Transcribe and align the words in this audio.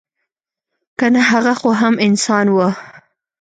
که 0.99 1.05
نه 1.13 1.21
هغه 1.29 1.53
خو 1.59 1.69
هم 1.81 1.93
انسان 2.07 2.45
وه. 2.55 2.69